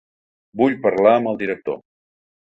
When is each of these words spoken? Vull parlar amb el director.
Vull 0.61 0.77
parlar 0.85 1.11
amb 1.17 1.29
el 1.31 1.37
director. 1.41 1.77